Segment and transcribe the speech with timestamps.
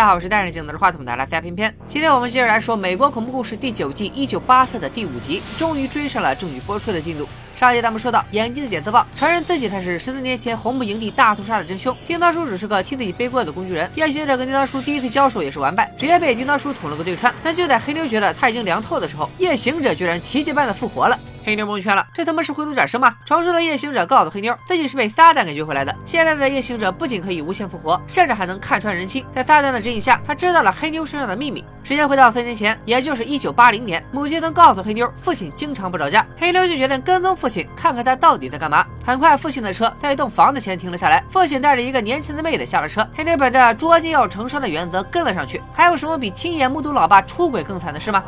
[0.00, 1.74] 大家好，我是戴着镜子的话筒的拉塞偏偏。
[1.86, 7.28] 今天我们接着来说美国恐怖故事第九季一九八四的第五集，终于追上了正剧播出的进度。
[7.54, 13.90] 上一集咱们说到，眼镜检测棒承认自己才是十四年前红木营地大屠杀的真凶，叮当叔只是个替自己背锅的工具人。
[13.94, 17.30] 夜行者跟叮当叔第一次交手也是完败，直接被叮当叔捅了个对穿。
[17.42, 21.18] 但就在黑妞觉得他已经凉透的时候，夜行者居然奇迹般的复活了。
[21.44, 23.14] 黑妞蒙圈了，这他妈是回头转生吗？
[23.24, 25.94] 传说的夜行者告诉黑妞，自己是被撒旦给救回来的。
[26.04, 29.24] 现在的夜行者不仅可以无限复活，甚至还能看穿人心。
[29.32, 31.64] 在撒旦的指引下，他知道了黑妞身上的秘密。
[31.82, 36.24] 时间回到三年前，也就是一九八零年，母亲曾告诉黑妞，父亲经常不着家。
[36.38, 38.84] 黑妞就决定跟踪父亲，看看他到底在干嘛。
[39.04, 43.08] 很快，父亲的车在一栋房子前停了下来，父亲带着一个年轻的妹子下了车。
[43.14, 45.62] 黑妞本着捉奸要成双的原则跟了上去。
[45.72, 48.22] 还有什么比亲眼目睹老爸出轨更惨的事吗？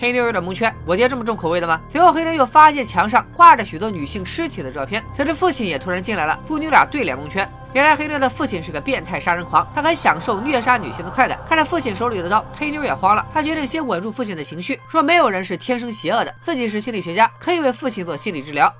[0.00, 1.80] 黑妞有点蒙圈，我爹这么重口味的吗？
[1.88, 7.50] 随后黑妞又发现墙上挂着许多女性尸体的照片，随着父亲也突然进来了，父女俩对脸蒙圈。
[7.74, 11.38] 原来黑妞的父亲是个变态杀人狂，他很享受虐杀女性的快感。
[11.48, 18.72] 看着父亲手里的刀，黑妞也慌了，她决定先稳住父亲的情绪，说没有人是天生邪恶的，自己是心理学家，可以为父亲做心理治疗。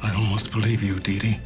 [0.00, 1.38] I almost believe you, Dee Dee.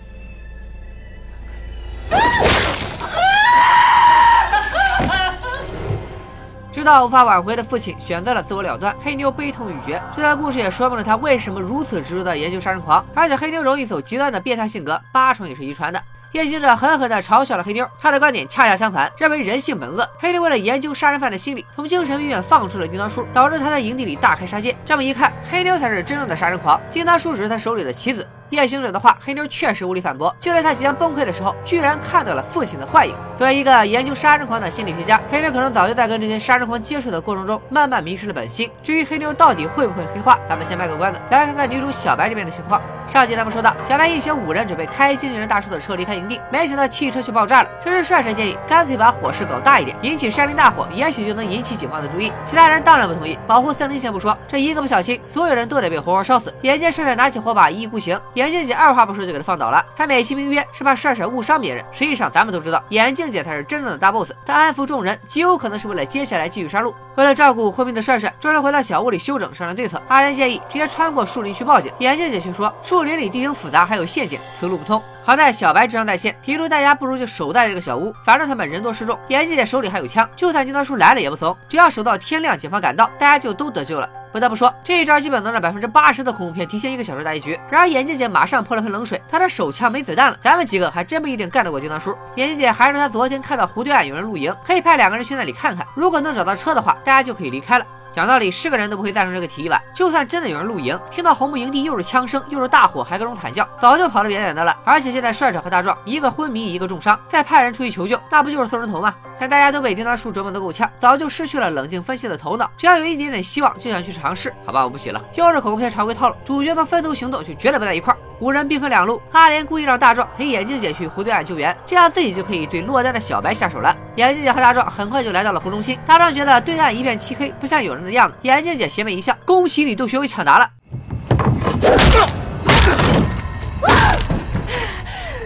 [6.89, 10.03] 到无法挽回的父亲选择了自我了断，黑妞悲痛欲绝。
[10.11, 16.03] 这段故事也说明了他为什么如此执着的研究杀人狂，而且黑妞容易走极端的变态性格，八成也是遗传的。
[16.33, 20.09] 夜行者狠狠地嘲笑了黑妞，他的观点恰恰相反，认为人性本恶。
[20.19, 24.75] 黑妞为了研究杀人犯的心理，从精神病院放出了叮当叔，导致他在营地里大开杀戒。
[24.86, 28.27] 这么一看，黑妞才是真正的杀人狂，叮当叔只是他手里的棋子。
[28.51, 30.35] 夜行者的话，黑妞确实无力反驳。
[30.41, 32.45] 就在他即将崩溃的时候，居然看到了。
[32.49, 33.15] 父亲的幻影。
[33.37, 38.33] 作为一个研究杀人狂的心理学家，黑妞可能早就在跟这些杀人狂接触的过程中，慢慢迷失了。
[38.33, 38.71] 本心。
[38.83, 42.81] 至于黑妞到底会不会黑化，咱们先卖个关子，来看看女主小白这边的情况。
[43.07, 47.71] 上集咱们说到，小白一行五人准备开经纪人大叔的车离开营地，没想到汽车却爆炸了。
[47.81, 52.33] 这时帅帅建议，干脆把火势搞大一点，引起山林大火，也许就能引起警方的注意。
[52.45, 56.53] 其他人当然不同意，保护森林先不说，这一个不小心，所有人都得被活活烧死。
[56.62, 61.84] 眼见帅帅拿起火把一意孤行，眼镜姐二话不说就给他放倒了，还美其名曰是怕帅帅误伤别人。
[61.91, 66.94] 实际上咱们都知道，眼镜姐才是真正的大 boss，她安抚众人，极有可能是为了接下来继续杀戮。
[67.16, 70.00] 为了照顾昏迷的帅帅，众人回到小屋里休整，商量对策。
[70.06, 75.03] 阿莲建议直接穿过树林去报警，眼镜姐却说树林里地形复杂，还有陷阱，此路不通。
[75.25, 84.09] 好在小白智商在线，提出大家不如就守在这个小屋，反正他们人多势众，眼镜姐手里还有枪，就算金刀叔来了也不怂，只要守到天亮，警方赶到，大家就都得救了。
[84.33, 87.59] 不得不说，这一招基本能让百分之八十的恐怖片提前一个小时打一局。
[87.71, 92.16] 然而眼镜姐马上泼了盆冷水，她的手枪没子弹了，咱们几个还真不一定干得过叮当叔。
[92.37, 97.87] 眼镜姐还说她昨天看到湖对岸有人露营，可以派两个人去那里看看，如果能找到车的话，大家就可以离开了。
[98.13, 99.83] 讲道理，是个人都不会赞成这个提议吧？
[99.95, 104.77] 就算真的有人露营，听到红木营地又是枪声又是大火，还各种惨叫，早就跑得远远的了。
[104.85, 109.15] 而且现在帅帅和大壮一个昏迷，一个重伤，再派人出去求救，那不就是送人头吗？
[109.39, 112.71] 但大家都被叮当树折磨得够呛，早就失去了冷静分析的头脑。
[112.77, 114.53] 只要有一点点希望，就想去尝试。
[114.65, 115.23] 好吧，我不写了。
[115.35, 118.19] 又是恐怖片常规套路，主角能分头行动，就绝对不在一块儿。
[118.41, 123.97] 五人兵分两路，阿莲故意让大壮陪眼镜姐去湖对岸救援，这样自己就可以对落单的小白下手了。
[124.15, 125.99] 眼镜姐和大壮很快就来到了湖中心。
[126.06, 128.37] 大壮觉得对岸一片漆黑，不像有人的样子。
[128.43, 130.71] 眼镜姐邪魅一笑，恭喜你都学会抢答了。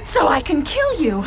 [0.05, 1.25] So I can kill you.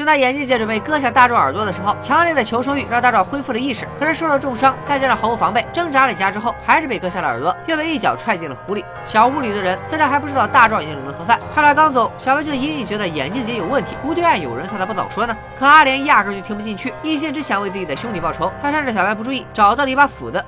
[0.00, 3.86] 正当眼镜姐准备割下大壮耳朵的时候，强烈的求生欲让大壮恢复了意识。
[3.98, 8.82] 可是受了重伤，再加上毫无防备，挣扎了几下之后，还是被割下了耳朵，又被一脚踹进了湖里。
[9.04, 11.38] 小屋里的人自然还不知道大壮已经领了盒饭。
[11.54, 13.94] 他俩刚走，小白就隐隐觉得眼镜姐有问题。
[14.02, 15.36] 湖对岸有人，他咋不早说呢？
[15.54, 18.50] 可阿莲压根就听不进去，一心只想为自己的兄弟报仇。
[18.58, 20.42] 他趁着小白不注意，找到了一把斧子。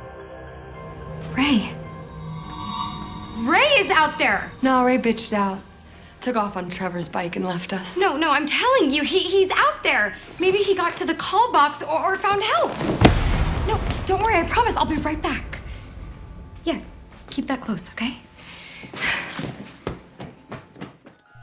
[1.36, 1.64] Ray.
[3.46, 4.44] Ray is out there.
[4.60, 5.58] No, Ray bitched out.
[6.22, 7.96] Took off on Trevor's bike and left us.
[7.96, 10.14] No, no, I'm telling you, he, he's out there.
[10.38, 12.70] Maybe he got to the call box or, or found help.
[13.66, 15.60] No, don't worry, I promise I'll be right back.
[16.62, 16.78] Yeah,
[17.28, 18.12] keep that close, okay?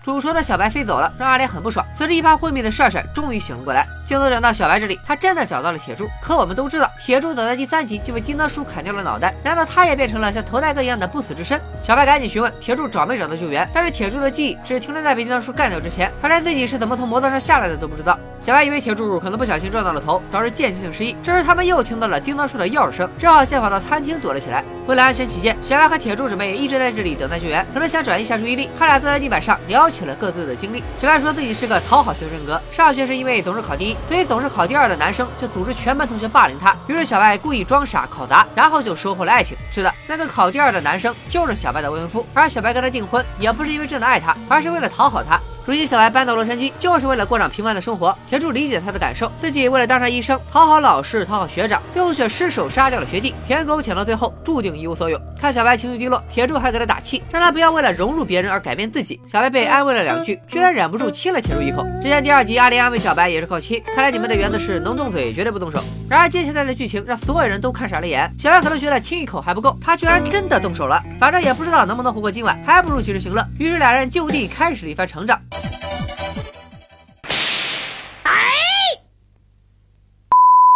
[0.01, 1.85] 煮熟的小白飞走了，让阿莲很不爽。
[1.97, 6.09] 随着一旁昏迷的帅帅终于醒了过来，镜头转到小白这里，他真的找到了铁柱。
[6.21, 11.61] 可我们都知道，铁柱早在第三集就被叮当叔砍掉了脑袋，难道他也变成了像头戴哥一样的不死之身？
[11.89, 18.15] 小白赶紧询问铁柱找没找到救援，但是铁柱的记忆只停留在被叮当叔干掉之前，他连自己是怎么从摩托上下来的都不知道。
[18.39, 21.15] 小白以为铁柱可能不小心撞到了头，导致间歇性失忆。
[21.23, 24.63] 这时他们又听到了叮当叔的钥匙声，只好先跑到餐厅躲了起来。
[24.85, 28.69] 为了安全起见，小白和铁柱准备一直在这里等待救援，可能想转移一下注意力。
[28.77, 30.83] 他俩坐在地板上聊起了各自的经历。
[30.95, 36.77] 小白说自己是个讨好型人格，上学时因为总是考第一，所以总是考第二的男生就组织全班同学霸凌他。
[36.85, 39.57] 于是小白故意装傻考砸，然后就收获了爱情。
[39.71, 45.39] 是的，那个考第二的男生就是小白的未婚夫，而小白跟他订婚也不是因为真的爱他，而是为了讨好他。
[45.65, 48.17] 如今小白搬到洛杉矶，就是为了过上平凡的生活。
[48.27, 53.35] 铁柱理解他的感受，自己为了当上医生，讨好老师，讨好学长，最后却失手杀掉了学弟。
[53.45, 55.19] 舔狗舔到最后，注定一无所有。
[55.39, 59.21] 看小白情绪低落，铁柱还给他打气，让他不要为了融入别人而改变自己。
[59.27, 61.85] 小白被安慰了两句，居然忍不住亲了铁柱一口。
[62.01, 65.83] 之前第二集阿林安慰小白也是靠亲，看来你们的原则是能动嘴绝对不动手。
[66.09, 68.33] 然而接下来的剧情让所有人都看傻了眼。
[68.37, 70.99] 小白可能觉得亲一口还不够，他居然真的动手了。
[71.19, 73.45] 反正也不知道能不能活过今晚，还不如及时行乐。
[73.59, 75.39] 于是俩人就地开始了一番成长。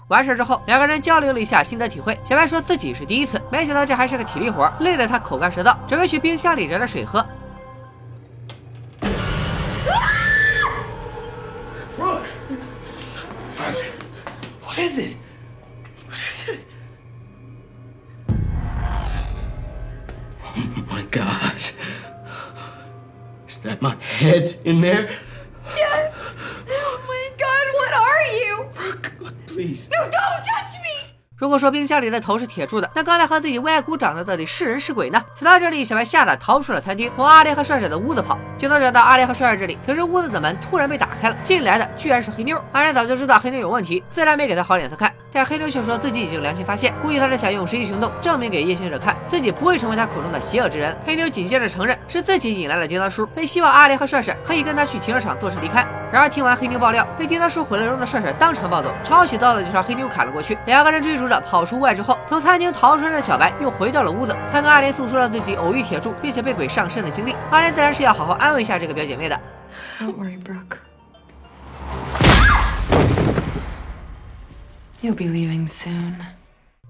[0.09, 2.19] 完事之后，两个人交流了一下心得体会。
[2.23, 7.25] 小白说自己是第一次，没想到这还是个体力活，累得他口干舌燥，准备去冰箱里找点水喝。
[29.53, 29.89] Please.
[29.91, 31.13] No, don't touch me!
[31.35, 35.21] 如果说冰箱里的头是铁柱的，那刚才和自己为爱鼓掌的到底是人是鬼呢？
[35.35, 38.37] 想到这里，小白吓得逃出了餐厅，往阿莲和帅帅的屋子跑。
[38.57, 42.63] 就能找到阿莲和帅帅这里，此时屋子的门突然被打开了，进来的居然是黑妞。
[42.71, 45.11] 阿莲早就知道黑妞有问题，自然没给他好脸色看。
[45.33, 50.95] 但黑妞却说自己已经良心发现，估计他是想用实际行动证明给夜行者看，自己不会成为他口中的邪恶之人。
[51.05, 55.85] 黑妞紧接着承认是自己引来了叮当叔，并希望阿莲和帅帅可以跟他去停车场坐车离开。
[56.13, 60.55] 然而听完黑妞爆料，被叮当叔毁了容的帅帅当场暴走，抄起刀子就朝黑妞砍了过去。
[60.67, 67.35] 两个人追逐着跑出屋外之后，从餐厅逃出来的小白又回到了屋子，他跟阿莲诉说了自己偶遇铁柱并且被鬼上身的经历。
[67.49, 69.41] 阿莲自然是要好好安慰一下这个表姐妹的。
[69.97, 70.77] Don't worry, brook
[75.01, 76.17] You'll be leaving soon.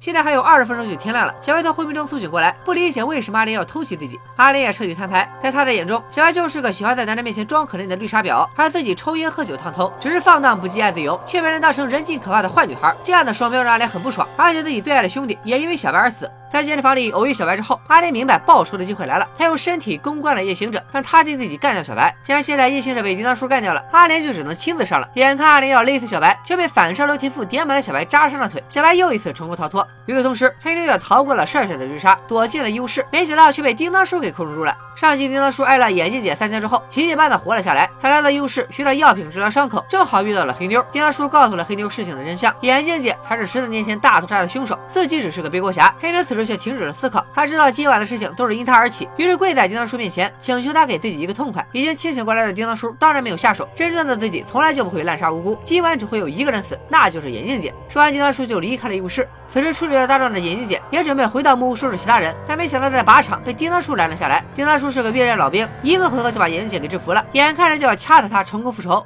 [0.03, 4.19] 现在还有二十分钟就天亮了，小白从昏迷中苏醒过来，不理解为什么阿莲要偷袭自己。
[4.35, 12.93] 阿莲也彻底摊牌，在他的眼中，小白就是个喜欢在男人面前装可怜的绿茶婊，而自己抽烟喝酒烫头，只是放荡不羁爱自由，却被人当成人尽可怕的坏女孩。
[13.01, 16.29] 这样的双标让阿莲很不爽，而且自己最爱的兄弟也因为小白而死。
[16.53, 22.15] 在健身房里偶遇小白之后，阿莲明白报仇的机会来了，他用身体攻关了夜行者，让他替自己干掉小白。
[22.21, 25.09] 既然现在夜行者被叮当叔干掉了，阿莲就只能亲自上了。
[25.15, 29.87] 眼看阿莲要勒死小白，却被反伤流天赋点满了小白扎伤了腿，小白又一次成功逃脱。
[30.05, 34.77] 与此同时，黑妞也逃过了帅帅的追杀，躲进了医务室，没想到却被叮当叔给控制住了。
[34.95, 37.89] 上集叮当叔挨了眼镜姐三枪之后，奇迹般的活了下来。
[37.99, 40.85] 他来到医务室需要药品治疗伤口，正好遇到了黑妞。
[40.91, 45.91] 叮当叔告诉了黑妞事情的真相，眼镜姐才是十四年前大屠杀的凶手，自己只是个背锅侠。
[45.99, 51.65] 黑妞此时却停止了思考，他知道今晚的事情都是因他而起，于是跪在叮当叔面前，请求他给自己一个痛快。
[51.71, 57.73] 已经清醒过来的叮当叔当然没有下手，真正的自己从来就不会滥杀无辜，今晚只会有一个人死，那就是眼镜姐。
[57.87, 59.27] 说完，叮当叔就离开了医务室。
[59.47, 64.43] 此时处理了大壮的眼镜姐也准备回到木屋收拾其他人，但没想到在靶场被叮当叔拦了下来。
[64.53, 69.05] 叮当叔是个越战老兵，一个回合就把眼镜姐给制服了，眼看着就要掐死他成功复仇。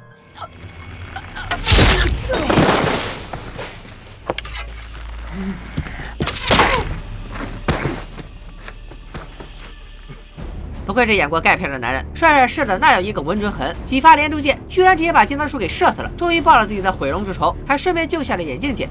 [10.88, 18.88] 不愧是演过钙片的男人，帅帅射的那叫一个稳准狠，几发连珠箭居然直接把叮当叔给射死了，终于报了自己的毁容之仇，还顺便救下了眼镜姐。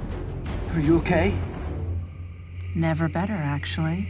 [0.75, 1.31] Are you ok
[2.75, 4.03] Never better, actually.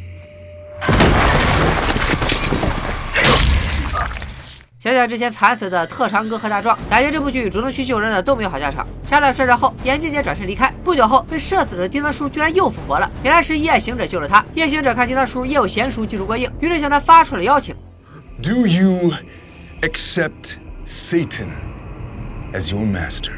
[4.80, 8.86] 想想之前惨死的特长哥和大壮，感觉这部剧主动去救人的都没有好下场。
[9.10, 14.46] 杀了帅帅后，眼镜姐转身离开，不久后被射死的丁当叔居然又复活了，原来是夜行者救了他。
[14.54, 17.76] 夜行者看丁当叔业务娴熟，技术过硬，于是向他发出了邀请。
[18.44, 19.14] Do you
[19.81, 21.48] accept Satan
[22.54, 23.34] as your master?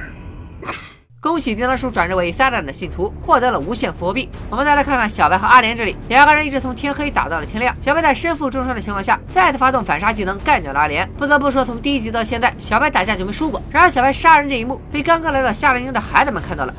[1.21, 4.29] 恭喜叮当叔转职为撒旦的信徒，获得了无限佛币。
[4.49, 7.75] 我们再来看看小白和阿莲这里，两个人一直从天黑打到了天亮。
[7.81, 11.05] 小白在身负重伤的情况下，再次发动反杀技能干掉了阿莲。
[11.17, 13.61] 不得不说，从第一集到现在，小白打架就没输过。
[13.69, 16.73] 然而，小白杀人这一幕被刚刚来到夏令营的孩子们看到了。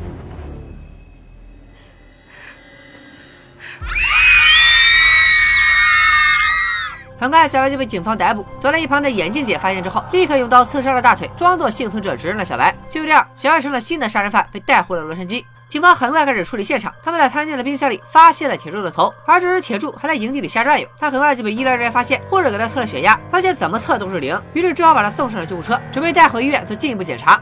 [7.21, 8.47] 很快，小白就被警方逮捕。
[8.59, 12.75] 躲在一旁的眼镜姐发现之后，立刻用刀刺伤了大腿，装作幸存者指认了小白。
[12.89, 15.45] 就这样，小白成了新的杀人犯，被带回了洛杉矶。
[15.69, 20.89] 警方很快开始处理现场，他们在餐厅的冰箱里发现了铁柱的头，而这时铁柱还在营地里瞎转悠。
[20.99, 27.39] 他很快就被医疗人员发现，护士给他测了血压，发现怎么测都是零，于是只好把他送上了救护车，准备带回医院做进一步检查。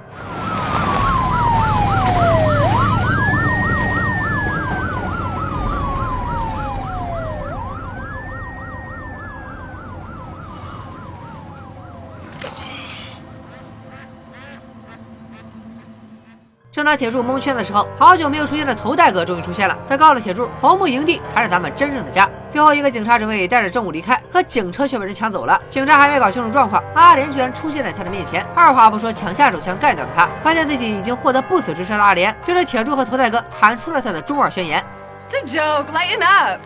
[16.89, 19.77] 把铁柱蒙圈的时候，好久没有出现的头戴哥终于出现了。
[19.87, 22.27] 他告诉铁柱，红木营地才是咱们真正的家。
[22.51, 25.61] 最后一个警察准备带着证物离开，可警车却被人抢走了。
[25.69, 30.27] 警察还没搞清楚状况，阿莲居然出现在他的面前，二话不说抢下手枪干掉了他。
[30.43, 34.83] 发现自己已经获得不死之身的阿莲，对着铁柱和头戴哥喊出了他的中二宣言。
[35.31, 35.93] It's a joke.
[35.93, 36.59] Lighten up.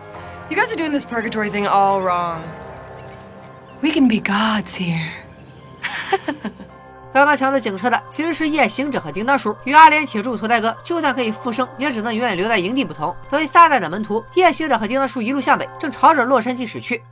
[0.47, 2.37] You guys are doing this purgatory thing all wrong.
[3.81, 5.09] We can be gods here.
[7.13, 9.55] 刚刚抢走警车的其实是夜行者和叮当叔。
[9.65, 13.15] 与阿莲、铁柱、头戴哥就算可以复生，也只能永远留在营地不同。
[13.29, 17.03] 作为撒旦的门徒，夜行者和叮当叔一路向北，正朝着洛杉矶驶去。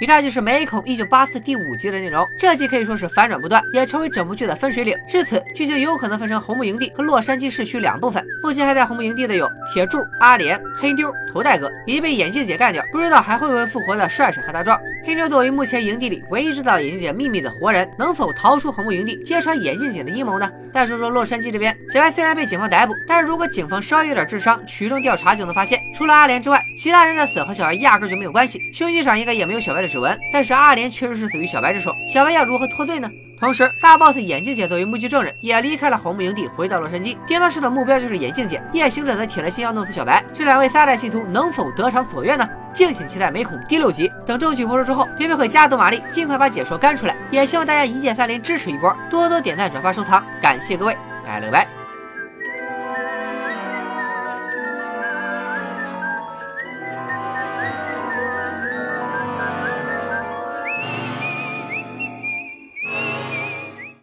[0.00, 2.26] 以上就是《美恐一九八四》第五集的内容。
[2.38, 4.96] 这集可以说是反转不断，也成为整部剧的分水岭。
[5.06, 8.24] 至此，剧情有可能分成红木营地和洛杉矶市区两部分。
[8.42, 14.80] 目前还在红木营地的有铁柱、阿莲、黑妞、头戴哥，已经被眼镜姐干掉，不知道还会不会复活的帅帅和大壮。
[15.04, 20.50] 黑妞作为目前营地里唯一知道眼镜姐秘密的活人，能否逃出红木营地，揭穿眼镜姐的阴谋呢？
[20.72, 30.18] 再说说洛杉矶这边，小白虽然被警方逮捕，但是如果警方稍微有点智商，取证调查就能发现，除了阿莲之外，其他人的死和小白压根就没有关系，凶器上应该也没有小白的指纹。
[30.32, 30.70] 但是阿。
[30.70, 33.10] 莲确实是死于小白之手，小白要如何脱罪呢？
[33.40, 37.16] 同时，大 boss 眼镜姐作为目击证人，也离开了红木营地，回到洛杉矶。
[37.26, 40.22] 叮当师的目标就是眼镜姐，夜行者则铁了心要弄死小白。
[40.32, 42.48] 这两位撒旦信徒能否得偿所愿呢？
[42.72, 44.08] 敬请期待《美恐》第六集。
[44.24, 47.16] 等证据播出之后，偏偏会加足马力，尽快把解说干出来。
[47.32, 51.79] 也希望大家一键三连支持一波，多多点赞、转发、收藏，感谢各位，拜了个拜。